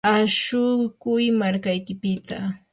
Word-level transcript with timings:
ashukuy 0.15 1.25
markaykipita. 1.39 2.37